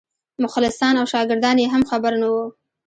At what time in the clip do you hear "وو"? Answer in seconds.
2.33-2.45